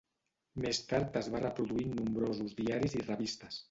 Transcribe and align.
Més 0.63 0.79
tard 0.93 1.21
es 1.23 1.29
va 1.35 1.43
reproduir 1.45 1.87
en 1.91 1.95
nombrosos 2.01 2.61
diaris 2.65 3.03
i 3.03 3.09
revistes. 3.09 3.59